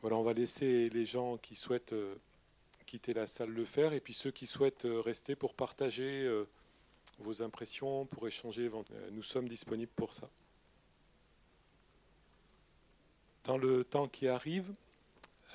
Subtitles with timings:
[0.00, 1.94] Voilà, on va laisser les gens qui souhaitent
[2.86, 6.28] quitter la salle le faire, et puis ceux qui souhaitent rester pour partager
[7.18, 8.70] vos impressions, pour échanger,
[9.10, 10.28] nous sommes disponibles pour ça.
[13.44, 14.70] Dans le temps qui arrive,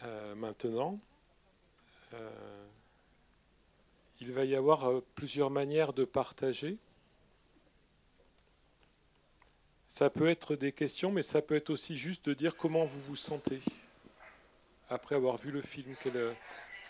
[0.04, 0.98] euh, maintenant,
[2.14, 2.66] euh,
[4.20, 6.78] il va y avoir euh, plusieurs manières de partager.
[9.88, 13.00] Ça peut être des questions, mais ça peut être aussi juste de dire comment vous
[13.00, 13.62] vous sentez
[14.94, 15.96] après avoir vu le film.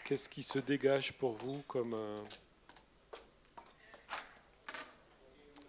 [0.04, 1.96] Qu'est-ce qui se dégage pour vous comme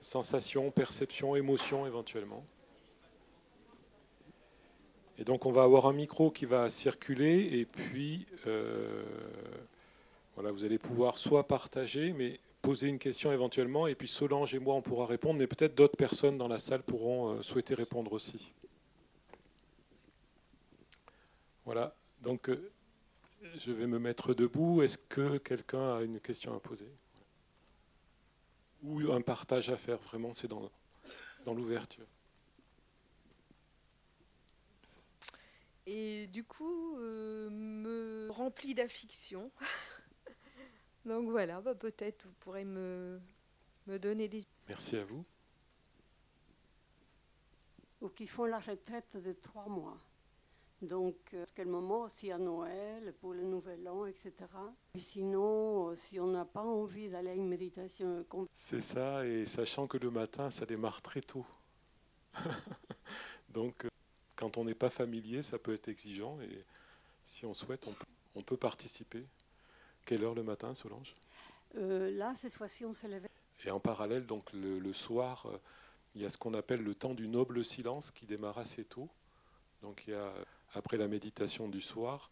[0.00, 2.44] sensation, perception, émotion éventuellement?
[5.18, 9.04] Et donc on va avoir un micro qui va circuler et puis euh,
[10.34, 14.58] voilà, vous allez pouvoir soit partager, mais poser une question éventuellement, et puis Solange et
[14.58, 18.12] moi on pourra répondre, mais peut-être d'autres personnes dans la salle pourront euh, souhaiter répondre
[18.12, 18.52] aussi.
[21.64, 22.70] Voilà, donc euh,
[23.56, 24.82] je vais me mettre debout.
[24.82, 26.90] Est-ce que quelqu'un a une question à poser
[28.82, 30.70] Ou un partage à faire, vraiment, c'est dans,
[31.44, 32.06] dans l'ouverture.
[35.86, 39.50] et du coup euh, me remplit d'affliction.
[41.04, 43.20] Donc voilà, bah, peut-être vous pourrez me,
[43.86, 44.42] me donner des...
[44.68, 45.24] Merci à vous.
[48.00, 49.98] Ou qui font la retraite de trois mois.
[50.86, 54.32] Donc, à euh, quel moment aussi à Noël, pour le Nouvel An, etc.
[54.94, 58.24] Et sinon, euh, si on n'a pas envie d'aller à une méditation...
[58.52, 61.46] C'est ça, et sachant que le matin, ça démarre très tôt.
[63.48, 63.86] Donc,
[64.36, 66.64] quand on n'est pas familier, ça peut être exigeant et
[67.24, 67.88] si on souhaite,
[68.34, 69.24] on peut, participer.
[70.04, 71.14] Quelle heure le matin, Solange?
[71.76, 73.28] Euh, Là, cette fois-ci, on s'est levé.
[73.64, 75.56] Et en parallèle, donc le, soir, euh,
[76.14, 79.08] il y a ce qu'on appelle le temps du noble silence qui démarre assez tôt.
[79.82, 80.32] Donc il y a,
[80.74, 82.30] après la méditation du soir,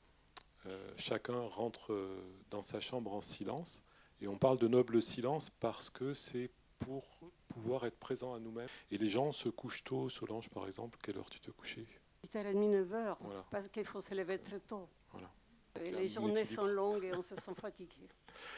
[0.67, 1.97] euh, chacun rentre
[2.51, 3.83] dans sa chambre en silence.
[4.21, 8.69] Et on parle de noble silence parce que c'est pour pouvoir être présent à nous-mêmes.
[8.91, 10.09] Et les gens se couchent tôt.
[10.09, 11.87] Solange, par exemple, quelle heure tu te couchais?
[12.27, 13.17] 8h30, 9h,
[13.51, 14.89] parce qu'il faut se lever très tôt.
[15.81, 18.09] Et les journées sont longues et on se sent fatigué.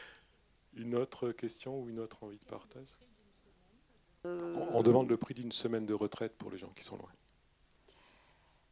[0.77, 2.97] Une autre question ou une autre envie de partage?
[4.25, 7.09] Euh, on, demande le prix d'une semaine de retraite pour les gens qui sont loin.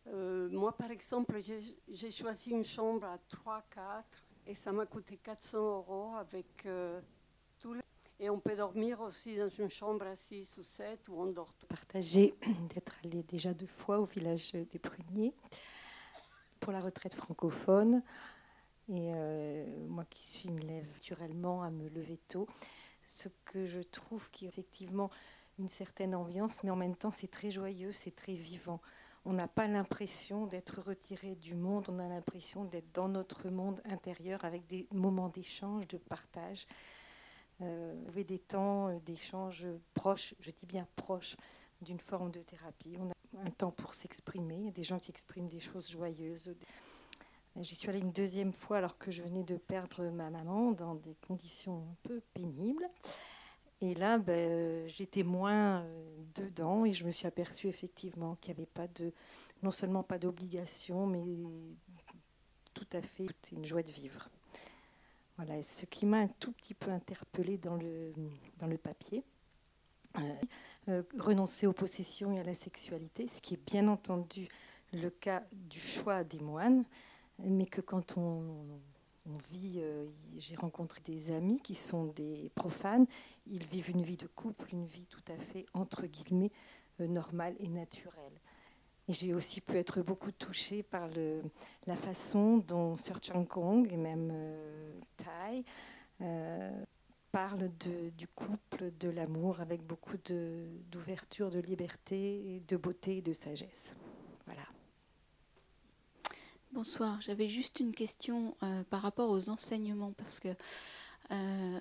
[0.07, 1.39] Euh, moi, par exemple,
[1.87, 4.03] j'ai choisi une chambre à 3-4
[4.47, 6.99] et ça m'a coûté 400 euros avec euh,
[7.59, 7.81] tout le
[8.19, 11.53] et on peut dormir aussi dans une chambre à 6 ou 7 où on dort.
[11.67, 12.33] Partager
[12.73, 15.33] d'être allé déjà deux fois au village des Pruniers
[16.59, 18.01] pour la retraite francophone.
[18.87, 22.47] Et euh, moi qui suis une lève naturellement à me lever tôt,
[23.05, 25.09] ce que je trouve qui est effectivement
[25.59, 28.79] une certaine ambiance, mais en même temps c'est très joyeux, c'est très vivant.
[29.25, 33.81] On n'a pas l'impression d'être retiré du monde, on a l'impression d'être dans notre monde
[33.85, 36.67] intérieur avec des moments d'échange, de partage.
[37.61, 41.37] Euh, trouver des temps euh, d'échange proches, je dis bien proches,
[41.81, 42.97] d'une forme de thérapie.
[42.99, 44.71] On a un temps pour s'exprimer.
[44.71, 46.55] Des gens qui expriment des choses joyeuses.
[47.57, 50.95] J'y suis allée une deuxième fois alors que je venais de perdre ma maman dans
[50.95, 52.89] des conditions un peu pénibles.
[53.83, 56.05] Et là, ben, j'étais moins euh,
[56.35, 59.11] dedans et je me suis aperçue effectivement qu'il n'y avait pas de,
[59.61, 61.21] non seulement pas d'obligation, mais
[62.73, 64.29] tout à fait une joie de vivre.
[65.35, 68.13] Voilà, ce qui m'a un tout petit peu interpellée dans le,
[68.57, 69.21] dans le papier.
[70.17, 70.21] Euh,
[70.87, 74.47] euh, renoncer aux possessions et à la sexualité, ce qui est bien entendu
[74.93, 76.85] le cas du choix des moines,
[77.39, 78.79] mais que quand on,
[79.25, 80.05] vit, euh,
[80.37, 83.05] j'ai rencontré des amis qui sont des profanes,
[83.47, 86.51] ils vivent une vie de couple, une vie tout à fait, entre guillemets,
[86.99, 88.39] normale et naturelle.
[89.07, 91.09] Et j'ai aussi pu être beaucoup touchée par
[91.87, 95.63] la façon dont Sir Chang Kong et même euh, Tai
[96.21, 96.85] euh,
[97.31, 103.33] parlent de, du couple, de l'amour, avec beaucoup d'ouverture, de, liberté, de beauté et de
[103.33, 103.93] sagesse.
[104.45, 104.63] Voilà.
[106.73, 110.47] Bonsoir, j'avais juste une question euh, par rapport aux enseignements, parce que
[111.29, 111.79] euh,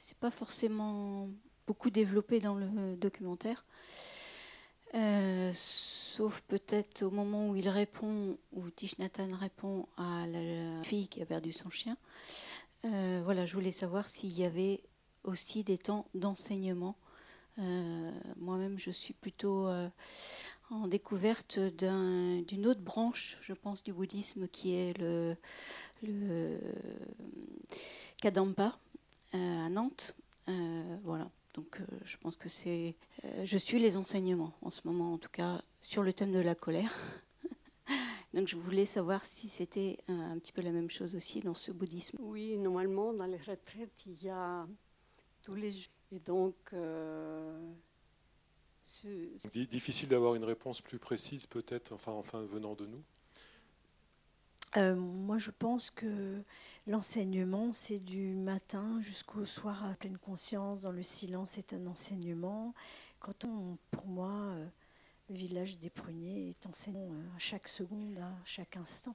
[0.00, 1.28] c'est pas forcément
[1.68, 3.64] beaucoup développé dans le documentaire.
[4.94, 11.22] Euh, sauf peut-être au moment où il répond, où Tishnatan répond à la fille qui
[11.22, 11.96] a perdu son chien.
[12.82, 14.80] Voilà, je voulais savoir s'il y avait
[15.22, 16.96] aussi des temps d'enseignement.
[17.56, 19.68] Moi-même, je suis plutôt
[20.70, 25.36] en découverte d'une autre branche, je pense, du bouddhisme qui est le,
[26.02, 26.58] le
[28.20, 28.78] Kadampa
[29.32, 30.16] à Nantes.
[31.02, 31.30] voilà.
[31.54, 32.96] Donc euh, je pense que c'est...
[33.24, 36.40] Euh, je suis les enseignements en ce moment, en tout cas, sur le thème de
[36.40, 36.92] la colère.
[38.34, 41.70] Donc je voulais savoir si c'était un, petit peu la même chose aussi dans ce
[41.70, 42.18] bouddhisme.
[42.20, 44.66] Oui, normalement, dans les retraites, il y a
[45.42, 45.90] tous les jours.
[46.12, 46.56] Et donc...
[49.52, 53.02] Difficile d'avoir une réponse plus précise peut-être, enfin, enfin venant de nous.
[54.76, 56.42] Euh, moi, je pense que
[56.86, 60.80] l'enseignement, c'est du matin jusqu'au soir à pleine conscience.
[60.80, 62.74] Dans le silence, c'est un enseignement.
[63.20, 64.66] Quand on, pour moi, euh,
[65.30, 69.14] le village des pruniers est enseignant euh, à chaque seconde, à chaque instant.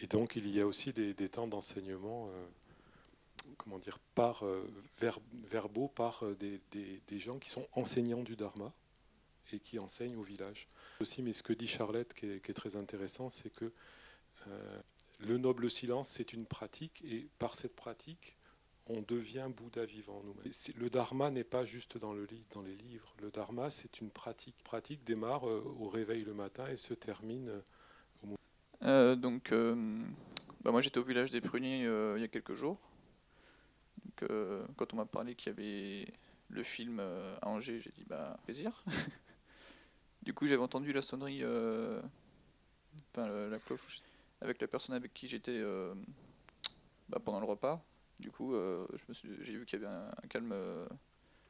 [0.00, 2.30] Et donc, il y a aussi des, temps d'enseignement,
[3.56, 4.44] comment dire, par
[5.44, 8.72] verbaux, par des, des, gens qui sont enseignants du dharma
[9.52, 10.68] et qui enseignent au village.
[11.00, 13.72] Aussi, mais ce que dit Charlotte, qui est, très intéressant, c'est que
[14.46, 14.80] euh,
[15.20, 18.36] le noble silence, c'est une pratique, et par cette pratique,
[18.88, 20.52] on devient Bouddha vivant nous-mêmes.
[20.76, 23.14] Le dharma n'est pas juste dans, le, dans les livres.
[23.20, 24.56] Le dharma, c'est une pratique.
[24.64, 27.50] Pratique démarre euh, au réveil le matin et se termine
[28.22, 28.36] au
[28.82, 29.52] euh, Donc,
[30.64, 32.78] bah moi j'étais au village des pruniers il y a quelques jours.
[34.04, 34.30] Donc,
[34.76, 36.12] quand on m'a parlé qu'il y avait
[36.48, 38.84] le film à Angers, j'ai dit bah plaisir.
[40.22, 42.02] Du coup, j'avais entendu la sonnerie, euh,
[43.10, 44.02] enfin la, cloche,
[44.40, 45.94] avec la personne avec qui j'étais euh,
[47.08, 47.82] bah, pendant le repas.
[48.20, 48.86] Du coup, euh,
[49.40, 50.54] j'ai vu qu'il y avait un, calme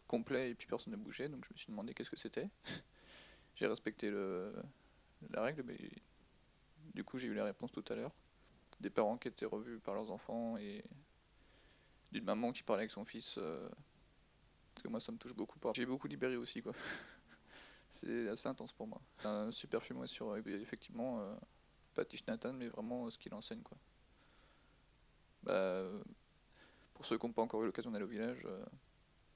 [0.07, 2.49] complet et puis personne ne bougeait, donc je me suis demandé qu'est-ce que c'était.
[3.57, 4.55] j'ai respecté le,
[5.31, 5.79] la règle, mais
[6.95, 8.13] du coup, j'ai eu la réponse tout à l'heure.
[8.81, 10.85] Des parents qui étaient revus par leurs enfants et
[12.13, 13.35] d'une maman qui parlait avec son fils.
[13.35, 15.59] parce que moi, ça me touche beaucoup.
[15.75, 16.73] J'ai beaucoup libéré aussi, quoi.
[17.91, 19.01] c'est assez intense pour moi.
[19.25, 21.35] Un super film sur euh, effectivement euh,
[21.95, 23.77] pas Nathan, mais vraiment euh, ce qu'il enseigne quoi.
[25.43, 25.85] Bah,
[26.95, 28.45] pour ceux qui n'ont pas encore eu l'occasion d'aller au village,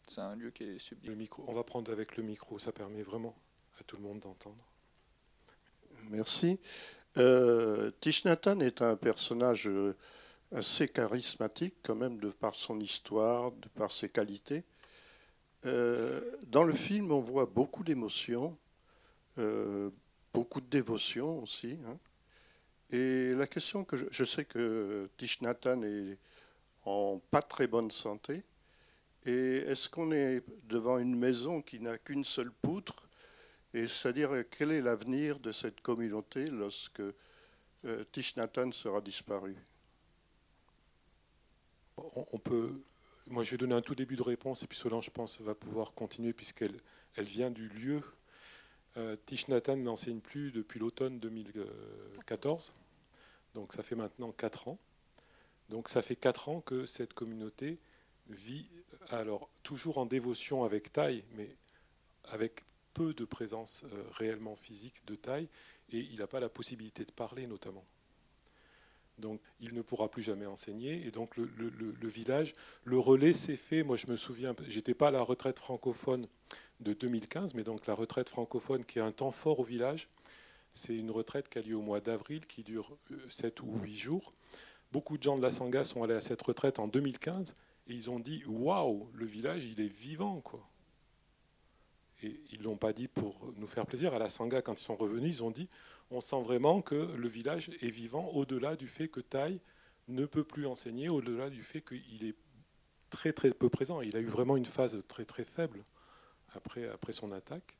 [0.09, 1.13] c'est un lieu qui est sublime.
[1.13, 3.37] Le micro, on va prendre avec le micro, ça permet vraiment
[3.79, 4.69] à tout le monde d'entendre.
[6.11, 6.59] Merci.
[7.19, 7.93] Euh,
[8.25, 9.71] Nathan est un personnage
[10.55, 14.65] assez charismatique quand même de par son histoire, de par ses qualités.
[15.65, 18.57] Euh, dans le film, on voit beaucoup d'émotions,
[19.39, 19.91] euh,
[20.33, 21.79] beaucoup de dévotion aussi.
[21.87, 21.99] Hein.
[22.91, 26.19] Et la question que je, sais que Tish Nathan est
[26.85, 28.43] en pas très bonne santé.
[29.25, 33.09] Et est-ce qu'on est devant une maison qui n'a qu'une seule poutre?
[33.73, 37.01] Et c'est-à-dire quel est l'avenir de cette communauté lorsque
[37.85, 38.05] euh,
[38.73, 39.57] sera disparu?
[41.97, 42.83] On peut
[43.29, 45.55] moi, je vais donner un tout début de réponse et puis Solange, je pense, va
[45.55, 46.81] pouvoir continuer puisqu'elle
[47.17, 48.03] elle vient du lieu.
[48.97, 52.75] Euh, Tish Nathan n'enseigne plus depuis l'automne 2014,
[53.55, 54.79] donc ça fait maintenant 4 ans.
[55.69, 57.79] Donc ça fait 4 ans que cette communauté
[58.29, 58.69] vit,
[59.11, 61.49] alors toujours en dévotion avec taille, mais
[62.25, 62.62] avec
[62.93, 65.49] peu de présence euh, réellement physique de taille,
[65.91, 67.85] et il n'a pas la possibilité de parler notamment.
[69.19, 71.06] Donc il ne pourra plus jamais enseigner.
[71.06, 72.55] Et donc le, village,
[72.85, 73.82] le relais s'est fait.
[73.82, 76.26] Moi je me souviens, j'étais pas à la retraite francophone
[76.81, 80.09] de 2015, mais donc la retraite francophone qui est un temps fort au village.
[80.75, 82.97] C'est une retraite qui a lieu au mois d'avril, qui dure
[83.29, 84.32] 7 euh, ou 8 jours.
[84.91, 87.55] Beaucoup de gens de la Sangha sont allés à cette retraite en 2015
[87.88, 90.62] et ils ont dit Waouh, le village, il est vivant, quoi.
[92.23, 94.15] Et ils ne l'ont pas dit pour nous faire plaisir.
[94.15, 95.69] À la Sangha, quand ils sont revenus, ils ont dit
[96.11, 99.58] on sent vraiment que le village est vivant au-delà du fait que Tai
[100.08, 102.37] ne peut plus enseigner, au-delà du fait qu'il est
[103.11, 104.01] très très peu présent.
[104.01, 105.82] Il a eu vraiment une phase très très faible
[106.55, 107.77] après, après son attaque.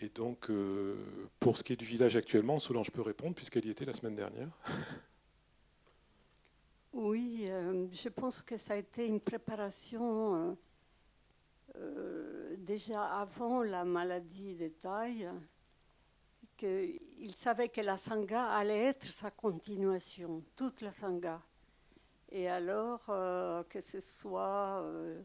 [0.00, 0.96] Et donc, euh,
[1.38, 4.16] pour ce qui est du village actuellement, Solange peut répondre puisqu'elle y était la semaine
[4.16, 4.48] dernière.
[6.92, 10.56] Oui, euh, je pense que ça a été une préparation
[11.76, 15.28] euh, déjà avant la maladie de taille
[16.64, 21.40] il savait que la Sangha allait être sa continuation, toute la Sangha.
[22.30, 25.22] Et alors, euh, que ce soit euh,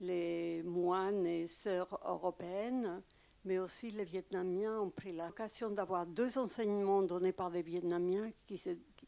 [0.00, 3.02] les moines et sœurs européennes,
[3.44, 8.60] mais aussi les Vietnamiens ont pris l'occasion d'avoir deux enseignements donnés par des Vietnamiens qui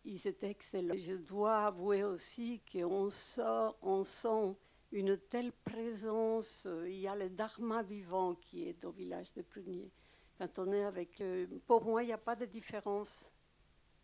[0.04, 0.94] étaient excellents.
[0.96, 3.08] Je dois avouer aussi qu'on
[3.82, 4.52] on sent
[4.92, 6.66] une telle présence.
[6.87, 9.90] Il y a le Dharma vivant qui est au village de Prunier
[10.38, 11.21] quand on est avec.
[11.21, 13.33] Euh, pour moi, il n'y a pas de différence.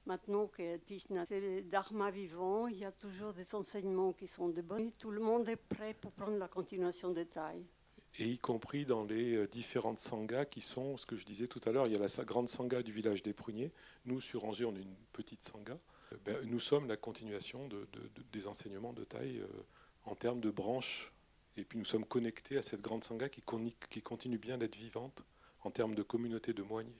[0.07, 4.51] Maintenant que Tishna, c'est le dharma vivant, il y a toujours des enseignements qui sont
[4.51, 4.93] de bons.
[4.99, 7.65] Tout le monde est prêt pour prendre la continuation des tailles.
[8.19, 11.61] Et y compris dans les euh, différentes sanghas qui sont, ce que je disais tout
[11.65, 13.73] à l'heure, il y a la grande sangha du village des Pruniers.
[14.05, 15.79] Nous, sur Angers, on est une petite sangha.
[16.13, 17.89] Euh, ben, nous sommes la continuation de,
[18.31, 19.43] des enseignements de taille
[20.05, 21.13] en termes de branches.
[21.57, 23.41] Et puis nous sommes connectés à cette grande sangha qui,
[24.03, 25.25] continue bien d'être vivante
[25.63, 26.91] en termes de communauté de moines,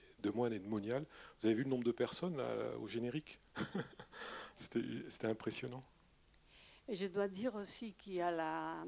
[0.53, 1.05] et de moniales.
[1.39, 2.41] Vous avez vu le nombre de personnes
[2.81, 3.39] au générique
[4.55, 5.83] C'était impressionnant.
[6.87, 8.85] Et je dois dire aussi qu'il y a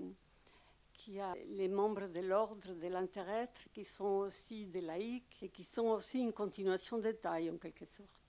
[0.98, 5.64] qu'il a les membres de l'ordre de l'intérêt qui sont aussi des laïcs et qui
[5.64, 8.27] sont aussi une continuation des tailles en quelque sorte.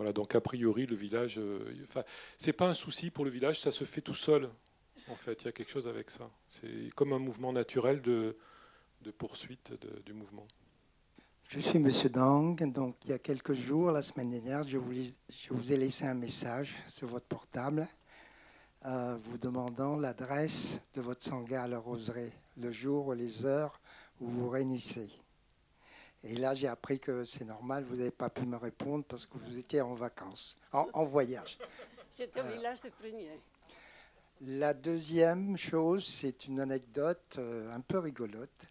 [0.00, 1.38] Voilà, donc a priori, le village.
[1.38, 2.02] Euh, enfin,
[2.38, 4.48] c'est pas un souci pour le village, ça se fait tout seul.
[5.08, 6.30] En fait, il y a quelque chose avec ça.
[6.48, 8.34] C'est comme un mouvement naturel de,
[9.02, 9.74] de poursuite
[10.06, 10.48] du mouvement.
[11.48, 12.56] Je suis Monsieur Dang.
[12.72, 16.06] Donc, il y a quelques jours, la semaine dernière, je vous, je vous ai laissé
[16.06, 17.86] un message sur votre portable
[18.86, 23.78] euh, vous demandant l'adresse de votre sangha à la roseraie, le jour ou les heures
[24.18, 25.10] où vous réunissez.
[26.22, 29.38] Et là, j'ai appris que c'est normal, vous n'avez pas pu me répondre parce que
[29.38, 31.58] vous étiez en vacances, en, voyage.
[32.16, 33.40] J'étais au village de Prunier.
[34.42, 38.66] La deuxième chose, c'est une anecdote euh, un peu rigolote.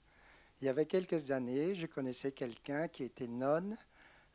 [0.61, 3.75] Il y avait quelques années, je connaissais quelqu'un qui était nonne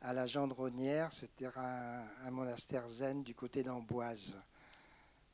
[0.01, 4.35] à la Gendronnière, c'était un, un monastère zen du côté d'Amboise.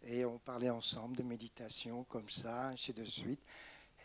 [0.04, 3.42] Et on parlait ensemble de méditation comme ça, ainsi de suite.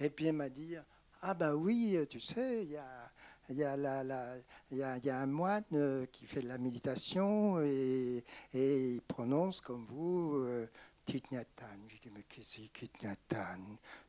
[0.00, 0.76] Et puis elle m'a dit,
[1.22, 3.10] ah ben oui, tu sais, il y a,
[3.48, 4.36] la,
[4.72, 8.24] y, a, un moine euh, qui fait de la méditation et,
[8.54, 10.66] et il prononce comme vous euh,
[11.04, 11.44] Thich Nhat
[11.88, 12.86] Je dis, mais qu'est-ce que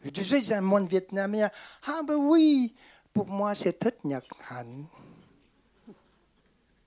[0.03, 1.49] Je dis, c'est un moine vietnamien.
[1.85, 2.75] Ah ben oui,
[3.13, 4.23] pour moi c'est Nhat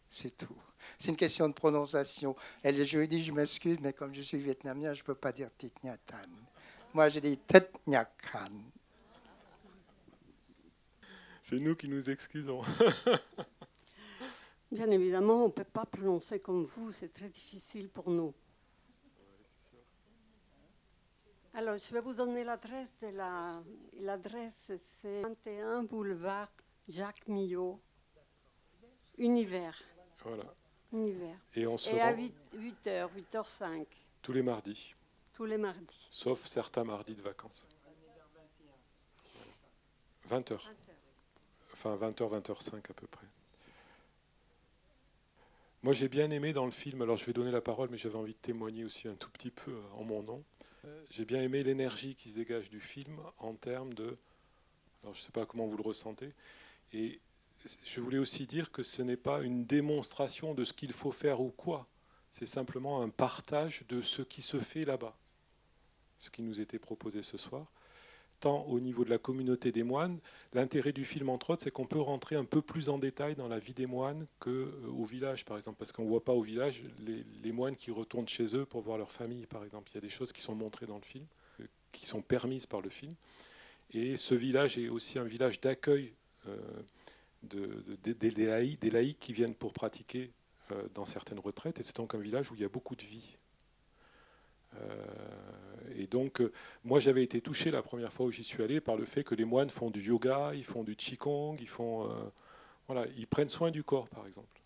[0.08, 0.56] C'est tout.
[0.98, 2.36] C'est une question de prononciation.
[2.62, 5.32] Elle, je lui dit, je m'excuse, mais comme je suis vietnamien, je ne peux pas
[5.32, 6.28] dire Titnyatan.
[6.92, 8.50] Moi, je dis Titnyakan.
[11.50, 12.62] C'est nous qui nous excusons.
[14.70, 18.32] Bien évidemment, on ne peut pas prononcer comme vous, c'est très difficile pour nous.
[21.54, 23.60] Alors, je vais vous donner l'adresse de la.
[23.94, 26.52] L'adresse, c'est 21 boulevard
[26.88, 27.80] Jacques Millot,
[29.18, 29.82] Univers.
[30.22, 30.54] Voilà.
[31.56, 32.32] Et on se à 8,
[32.84, 33.86] h 8h05.
[34.22, 34.94] Tous les mardis.
[35.32, 36.06] Tous les mardis.
[36.10, 37.66] Sauf certains mardis de vacances.
[40.28, 40.60] 20h.
[41.82, 43.26] Enfin 20h, 20h05 à peu près.
[45.82, 48.16] Moi j'ai bien aimé dans le film, alors je vais donner la parole, mais j'avais
[48.16, 50.44] envie de témoigner aussi un tout petit peu en mon nom.
[50.84, 54.18] Euh, j'ai bien aimé l'énergie qui se dégage du film en termes de...
[55.02, 56.34] Alors je ne sais pas comment vous le ressentez.
[56.92, 57.18] Et
[57.86, 61.40] je voulais aussi dire que ce n'est pas une démonstration de ce qu'il faut faire
[61.40, 61.86] ou quoi.
[62.28, 65.16] C'est simplement un partage de ce qui se fait là-bas.
[66.18, 67.66] Ce qui nous était proposé ce soir.
[68.40, 70.18] Tant au niveau de la communauté des moines,
[70.54, 73.48] l'intérêt du film, entre autres, c'est qu'on peut rentrer un peu plus en détail dans
[73.48, 75.76] la vie des moines qu'au euh, village, par exemple.
[75.78, 78.96] Parce qu'on ne voit pas au village les, moines qui retournent chez eux pour voir
[78.96, 79.90] leur famille, par exemple.
[79.92, 81.26] Il y a des choses qui sont montrées dans le film,
[81.60, 83.12] euh, qui sont permises par le film.
[83.92, 86.14] Et ce village est aussi un village d'accueil.
[86.48, 86.56] Euh,
[87.42, 87.82] de,
[88.12, 90.30] des, laïcs qui viennent pour pratiquer
[90.92, 91.80] dans certaines retraites.
[91.80, 93.34] Et c'est donc un village où il y a beaucoup de vie.
[94.76, 95.04] Euh,
[95.96, 96.52] et donc, euh,
[96.84, 99.34] moi, j'avais été touché la première fois où j'y suis allé par le fait que
[99.34, 102.08] les moines font du yoga, ils font du qigong, ils font,
[102.86, 104.60] voilà, ils prennent soin du corps, par exemple.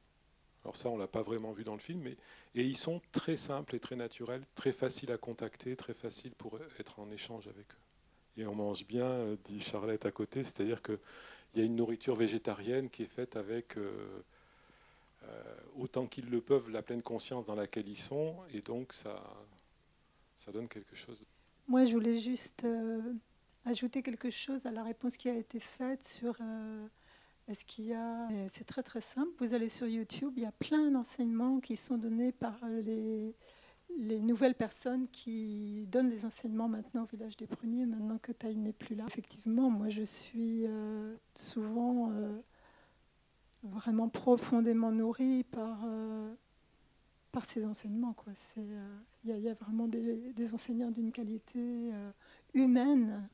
[0.65, 2.17] Alors ça, on l'a pas vraiment vu dans le film, mais
[2.55, 6.59] et ils sont très simples et très naturels, très faciles à contacter, très faciles pour
[6.79, 8.41] être en échange avec eux.
[8.41, 10.99] Et on mange bien, dit Charlotte à côté, c'est-à-dire que
[11.55, 14.23] il y a une nourriture végétarienne qui est faite avec, euh,
[15.23, 19.23] euh, autant qu'ils le peuvent, la pleine conscience dans laquelle ils sont, et donc ça,
[20.45, 21.23] ça donne quelque chose.
[21.67, 23.01] Moi, je voulais juste euh,
[23.65, 26.37] ajouter quelque chose à la réponse qui a été faite sur
[27.49, 28.29] est-ce qu'il y a.
[28.49, 29.31] C'est très très simple.
[29.39, 33.35] Vous allez sur YouTube, il y a plein d'enseignements qui sont donnés par les
[33.99, 38.57] les nouvelles personnes qui donnent des enseignements maintenant au village des Pruniers, maintenant que Taï
[38.57, 39.05] n'est plus là.
[39.07, 42.41] Effectivement, moi je suis euh, souvent euh,
[43.63, 46.35] vraiment profondément nourrie par, euh,
[47.35, 48.15] par ces enseignements.
[49.25, 51.91] Il y, a vraiment des, enseignants d'une qualité
[52.55, 53.29] humaine.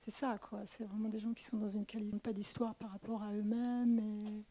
[0.00, 0.60] C'est ça, quoi.
[0.66, 3.98] C'est vraiment des gens qui sont dans une qualité, pas d'histoire par rapport à eux-mêmes.
[3.98, 4.42] Et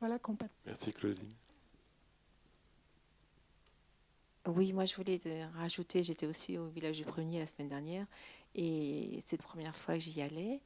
[0.00, 0.18] voilà,
[0.66, 1.32] Merci Claudine.
[4.46, 5.18] Oui, moi je voulais
[5.56, 8.06] rajouter, j'étais aussi au village du Premier la semaine dernière
[8.54, 10.60] et c'est la première fois que j'y allais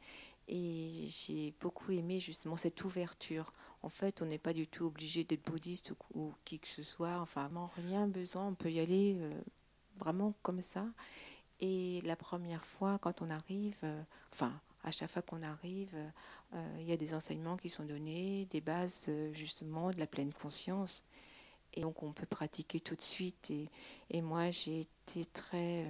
[0.53, 3.53] et j'ai beaucoup aimé justement cette ouverture.
[3.83, 7.21] En fait, on n'est pas du tout obligé d'être bouddhiste ou, qui que ce soit,
[7.21, 9.41] enfin, rien besoin, on peut y aller euh,
[9.99, 10.87] vraiment comme ça.
[11.61, 14.03] Et la première fois, quand on arrive, euh,
[14.33, 14.53] enfin,
[14.83, 15.95] à chaque fois qu'on arrive,
[16.55, 20.33] euh, il y a des enseignements qui sont donnés, des bases justement de la pleine
[20.33, 21.05] conscience.
[21.75, 23.53] Et donc on peut pratiquer tout de suite.
[23.53, 23.69] Et,
[24.11, 25.87] et moi j'ai été très,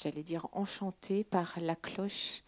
[0.00, 2.42] j'allais dire, enchantée par la cloche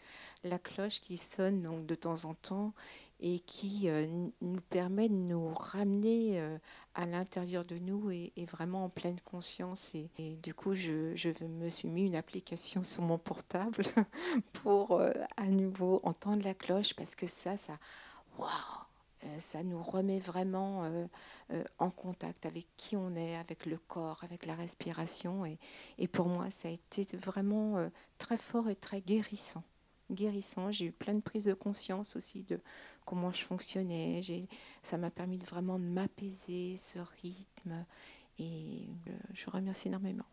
[0.44, 2.72] la cloche qui sonne donc de temps en temps
[3.20, 4.06] et qui euh,
[4.40, 6.56] nous permet de nous ramener euh,
[6.94, 9.92] à l'intérieur de nous et, vraiment en pleine conscience.
[9.94, 13.82] Et, du coup, je, je, me suis mis une application sur mon portable
[14.52, 17.76] pour euh, à nouveau entendre la cloche parce que ça, ça,
[18.38, 18.48] waouh,
[19.38, 20.90] ça nous remet vraiment
[21.78, 25.44] en contact avec qui on est, avec le corps, avec la respiration.
[25.98, 29.62] Et, pour moi, ça a été vraiment très fort et très guérissant
[30.10, 30.72] guérissant.
[30.72, 32.60] J'ai eu plein de prises de conscience aussi de
[33.04, 34.22] comment je fonctionnais.
[34.82, 37.84] Ça m'a permis de vraiment m'apaiser, ce rythme.
[38.38, 38.88] Et
[39.34, 40.24] je remercie énormément.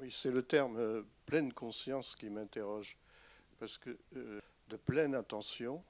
[0.00, 2.96] Oui, c'est le terme euh, pleine conscience qui m'interroge.
[3.58, 5.82] Parce que euh, de pleine attention.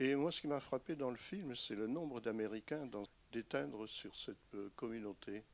[0.00, 2.88] Et moi, ce qui m'a frappé dans le film, c'est le nombre d'Américains
[3.32, 5.44] d'éteindre sur cette euh, communauté.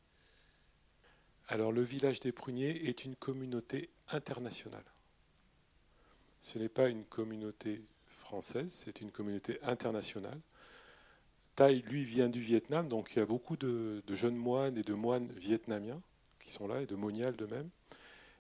[1.48, 4.84] Alors, le village des Pruniers est une communauté internationale.
[6.40, 10.40] Ce n'est pas une communauté française, c'est une communauté internationale.
[11.56, 14.94] Thaï, lui, vient du Vietnam, donc il y a beaucoup de, jeunes moines et de
[14.94, 16.00] moines vietnamiens
[16.38, 17.68] qui sont là, et de moniales de même.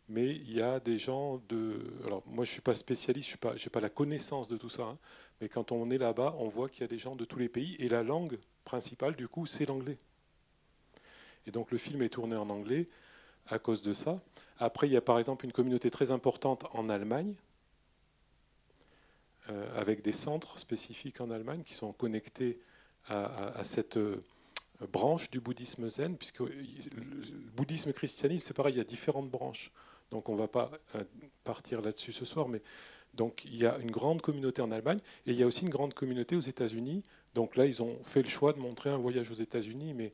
[0.08, 1.80] Mais il y a des gens de...
[2.04, 4.84] Alors moi, je ne suis pas spécialiste, je n'ai pas, la connaissance de tout ça,
[4.84, 4.98] hein,
[5.40, 7.48] mais quand on est là-bas, on voit qu'il y a des gens de tous les
[7.48, 9.98] pays, et la langue principale, du coup, c'est l'anglais.
[11.46, 12.86] Et donc le film est tourné en anglais
[13.48, 14.20] à cause de ça.
[14.58, 17.34] Après, il y a par exemple une communauté très importante en Allemagne,
[19.50, 22.58] euh, avec des centres spécifiques en Allemagne qui sont connectés
[23.08, 24.20] à, cette euh,
[24.90, 26.50] branche du bouddhisme zen, puisque le
[27.54, 29.70] bouddhisme christianisme, c'est pareil, il y a différentes branches.
[30.10, 31.04] Donc on ne va pas euh,
[31.44, 32.62] partir là-dessus ce soir, mais
[33.14, 35.70] donc il y a une grande communauté en Allemagne et il y a aussi une
[35.70, 37.02] grande communauté aux États-Unis.
[37.34, 40.12] Donc là, ils ont fait le choix de montrer un voyage aux États-Unis, mais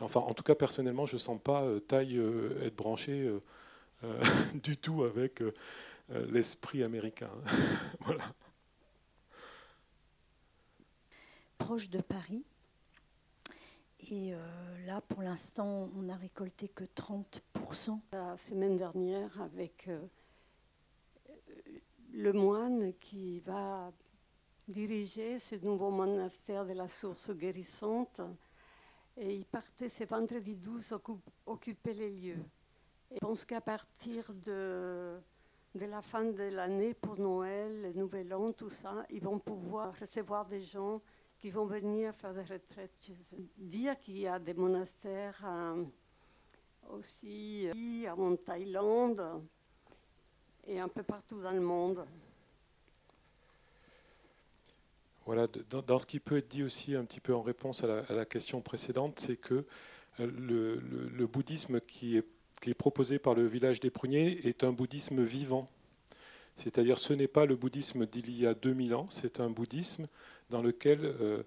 [0.00, 2.20] enfin, en tout cas, personnellement, je ne sens pas taille
[2.62, 3.30] être branché
[4.54, 5.42] du tout avec
[6.10, 7.30] l'esprit américain.
[8.00, 8.24] voilà.
[11.68, 12.46] proche de Paris.
[14.10, 14.38] Et euh,
[14.86, 18.00] là, pour l'instant, on n'a récolté que 30%.
[18.12, 20.00] La semaine dernière, avec euh,
[22.14, 23.92] le moine qui va
[24.66, 28.22] diriger ce nouveau monastère de la source guérissante,
[29.18, 30.94] et il partait ce vendredi 12
[31.44, 32.44] occuper les lieux.
[33.10, 35.18] Et je pense qu'à partir de,
[35.74, 39.92] de la fin de l'année pour Noël, le Nouvel An, tout ça, ils vont pouvoir
[40.00, 41.02] recevoir des gens
[41.40, 43.48] qui vont venir faire des retraites chez eux.
[43.56, 45.44] Dire qu'il y a des monastères
[46.90, 49.22] aussi euh, en Thaïlande
[50.66, 52.04] et un peu partout dans le monde.
[55.26, 55.46] Voilà,
[55.86, 58.62] dans, ce qui peut être dit aussi un petit peu en réponse à la, question
[58.62, 59.66] précédente, c'est que
[60.20, 60.80] euh,
[61.14, 62.26] le, bouddhisme qui est,
[62.62, 65.66] qui est, proposé par le village des Pruniers est un bouddhisme vivant.
[66.56, 70.06] C'est-à-dire ce n'est pas le bouddhisme d'il y a 2000 ans, c'est un bouddhisme
[70.50, 71.42] dans lequel, euh,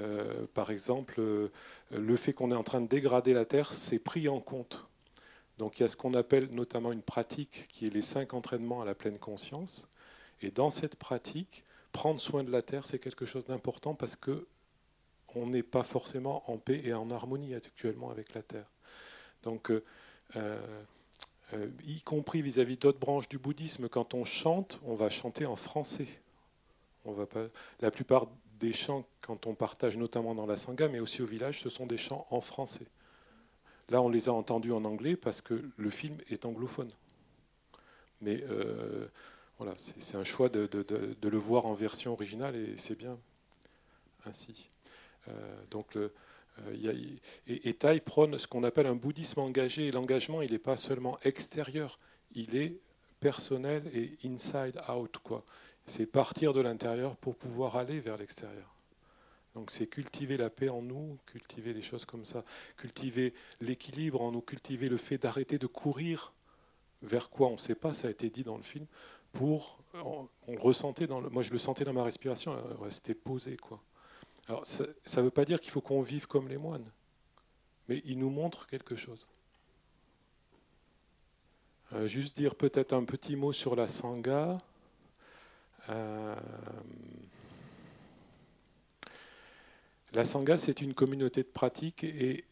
[0.00, 1.50] euh, par exemple, euh,
[1.90, 4.84] le fait qu'on est en train de dégrader la Terre, c'est pris en compte.
[5.58, 8.80] Donc il y a ce qu'on appelle notamment une pratique qui est les cinq entraînements
[8.80, 9.88] à la pleine conscience.
[10.40, 14.46] Et dans cette pratique, prendre soin de la Terre, c'est quelque chose d'important parce que
[15.34, 18.70] on n'est pas forcément en paix et en harmonie actuellement avec la Terre.
[19.44, 19.72] Donc,
[21.86, 26.21] y compris vis-à-vis d'autres branches du bouddhisme, quand on chante, on va chanter en français.
[27.80, 28.28] La plupart
[28.60, 31.86] des chants, quand on partage notamment dans la Sangha, mais aussi au village, ce sont
[31.86, 32.86] des chants en français.
[33.90, 36.90] Là, on les a entendus en anglais parce que le film est anglophone.
[38.20, 39.08] Mais euh,
[39.58, 40.68] voilà, c'est un choix de,
[41.22, 43.18] le voir en version originale et c'est bien
[44.24, 44.70] ainsi.
[45.28, 45.32] Euh,
[45.70, 46.10] donc, euh,
[47.46, 49.90] et, et prône ce qu'on appelle un bouddhisme engagé.
[49.90, 51.98] L'engagement, il n'est pas seulement extérieur,
[52.34, 52.78] il est
[53.18, 55.18] personnel et inside out.
[55.22, 55.44] Quoi
[55.86, 58.74] c'est partir de l'intérieur pour pouvoir aller vers l'extérieur.
[59.54, 62.44] Donc c'est cultiver la paix en nous, cultiver les choses comme ça,
[62.76, 66.32] cultiver l'équilibre en nous, cultiver le fait d'arrêter de courir
[67.02, 68.86] vers quoi on ne sait pas, ça a été dit dans le film,
[69.32, 73.82] pour on, ressentait dans le, moi je le sentais dans ma respiration, rester posé quoi.
[74.48, 76.88] Alors ça ne veut pas dire qu'il faut qu'on vive comme les moines,
[77.88, 79.26] mais il nous montre quelque chose.
[81.92, 84.56] Euh, juste dire peut-être un petit mot sur la sangha.
[85.90, 86.36] Euh,
[90.12, 92.44] la Sangha, c'est une communauté de pratique et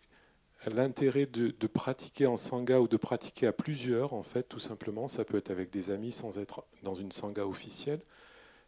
[0.66, 5.24] l'intérêt de, pratiquer en Sangha ou de pratiquer à plusieurs, en fait, tout simplement, ça
[5.24, 8.00] peut être avec des amis sans être dans une Sangha officielle,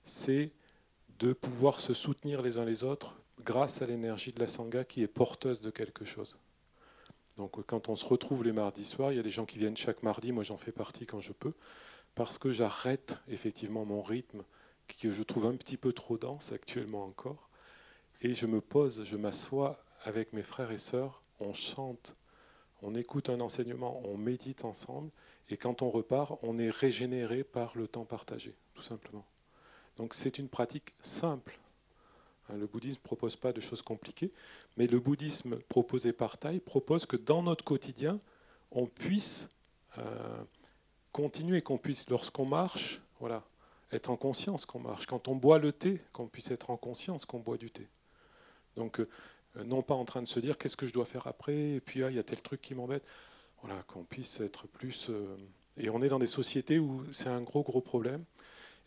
[0.04, 0.50] c'est
[1.18, 5.02] de pouvoir se soutenir les uns les autres grâce à l'énergie de la Sangha qui
[5.02, 6.36] est porteuse de quelque chose.
[7.36, 9.76] Donc quand on se retrouve les mardis soirs, il y a des gens qui viennent
[9.76, 11.54] chaque mardi, moi j'en fais partie quand je peux,
[12.14, 14.42] parce que j'arrête effectivement mon rythme,
[15.00, 17.48] que je trouve un petit peu trop dense actuellement encore,
[18.20, 22.16] et je me pose, je m'assois avec mes frères et sœurs, on chante,
[22.82, 25.10] on écoute un enseignement, on médite ensemble,
[25.48, 29.24] et quand on repart, on est régénéré par le temps partagé, tout simplement.
[29.96, 31.58] Donc c'est une pratique simple.
[32.48, 34.30] Hein, le bouddhisme ne propose pas de choses compliquées,
[34.76, 38.18] mais le bouddhisme proposé par Thaï propose que dans notre quotidien,
[38.70, 39.48] on puisse
[39.98, 40.44] euh,
[41.12, 43.44] continuer, qu'on puisse, lorsqu'on marche, voilà,
[43.92, 45.06] être en conscience qu'on marche.
[45.06, 47.86] Quand on boit le thé, qu'on puisse être en conscience qu'on boit du thé.
[48.76, 49.08] Donc, euh,
[49.64, 52.02] non pas en train de se dire qu'est-ce que je dois faire après, et puis
[52.02, 53.04] ah, il y a tel truc qui m'embête.
[53.62, 55.08] Voilà, qu'on puisse être plus.
[55.10, 55.36] Euh,
[55.76, 58.20] et on est dans des sociétés où c'est un gros, gros problème.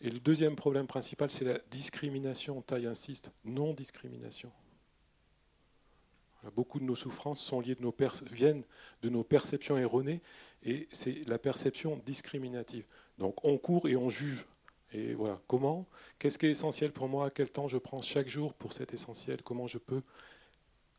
[0.02, 2.60] Et le deuxième problème principal, c'est la discrimination.
[2.60, 4.50] Taille insiste, non-discrimination.
[6.54, 7.94] Beaucoup de nos souffrances sont liées de nos
[8.30, 8.64] viennent
[9.02, 10.20] de nos perceptions erronées,
[10.62, 12.84] et c'est la perception discriminative.
[13.18, 14.46] Donc on court et on juge.
[14.92, 15.86] Et voilà, comment?
[16.18, 17.30] Qu'est-ce qui est essentiel pour moi?
[17.30, 19.42] Quel temps je prends chaque jour pour cet essentiel?
[19.42, 20.02] Comment je peux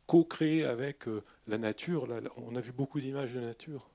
[0.06, 2.06] co-créer avec euh, la nature?
[2.36, 3.88] On a vu beaucoup d'images de nature.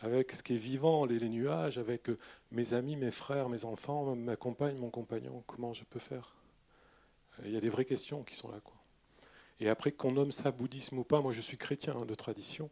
[0.00, 2.16] Avec ce qui est vivant, les, nuages, avec euh,
[2.50, 6.34] mes amis, mes frères, mes enfants, ma compagne, mon compagnon, comment je peux faire?
[7.38, 8.58] Euh, Il y a des vraies questions qui sont là.
[9.62, 12.68] Et après, qu'on nomme ça bouddhisme ou pas, moi je suis chrétien hein, de tradition,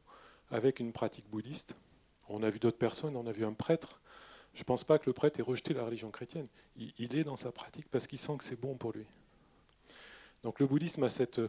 [0.50, 1.76] avec une pratique bouddhiste.
[2.29, 4.00] On a vu d'autres personnes, on a vu un prêtre.
[4.55, 6.48] Je ne pense pas que le prêtre ait rejeté la religion chrétienne.
[6.76, 9.07] Il, est dans sa pratique parce qu'il sent que c'est bon pour lui.
[10.42, 11.40] Donc le bouddhisme a cette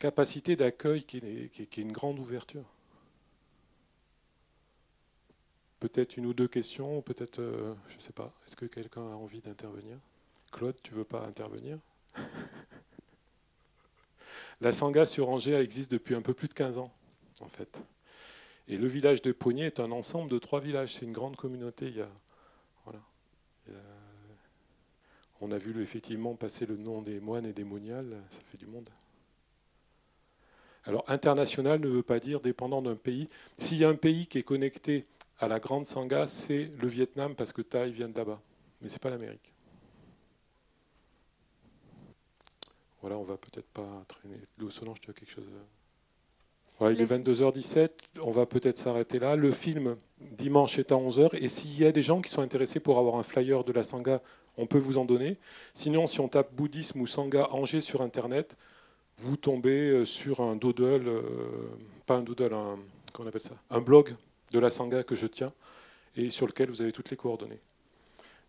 [0.00, 2.64] capacité d'accueil qui est une grande ouverture.
[5.78, 8.34] Peut-être une ou deux questions, peut-être, euh, je ne sais pas.
[8.48, 9.96] Est-ce que quelqu'un a envie d'intervenir?
[10.50, 11.78] Claude, tu veux pas intervenir?
[14.60, 16.92] La Sangha sur Angers existe depuis un peu plus de 15 ans,
[17.40, 17.82] en fait.
[18.68, 20.94] Et le village de Pogné est un ensemble de trois villages.
[20.94, 21.86] C'est une grande communauté.
[21.86, 22.08] Il y a,
[25.40, 28.16] on a vu effectivement passer le nom des moines et des moniales.
[28.30, 28.88] Ça fait du monde.
[30.84, 33.28] Alors, international ne veut pas dire dépendant d'un pays.
[33.58, 35.04] S'il y a un pays qui est connecté
[35.38, 38.24] à la grande Sangha, c'est le Vietnam parce que Thaï vient de.
[38.80, 39.52] Mais ce n'est pas l'Amérique.
[43.06, 44.40] Voilà, on va peut-être pas traîner.
[44.58, 45.44] Lou Solange, tu as quelque chose
[46.80, 47.88] voilà, il est 22h17,
[48.20, 49.36] on va peut-être s'arrêter là.
[49.36, 51.36] Le film, dimanche, est à 11h.
[51.36, 53.84] Et s'il y a des gens qui sont intéressés pour avoir un flyer de la
[53.84, 54.20] Sangha,
[54.56, 55.36] on peut vous en donner.
[55.72, 58.56] Sinon, si on tape bouddhisme ou Sangha Angers sur Internet,
[59.14, 61.22] vous tombez euh, sur un doodle, euh,
[62.06, 62.76] pas un doodle, un,
[63.12, 64.16] comment on appelle ça, un blog
[64.52, 65.52] de la Sangha que je tiens
[66.16, 67.60] et sur lequel vous avez toutes les coordonnées.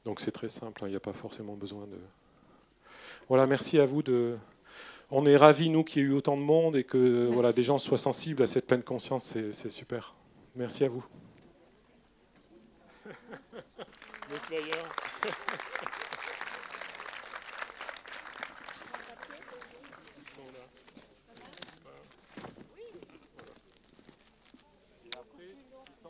[0.03, 1.99] Donc c'est très simple, hein, il n'y a pas forcément besoin de...
[3.29, 4.37] Voilà, merci à vous de...
[5.11, 7.63] On est ravis, nous, qu'il y ait eu autant de monde et que voilà, des
[7.63, 10.13] gens soient sensibles à cette pleine conscience, c'est super.
[10.55, 11.05] Merci à vous.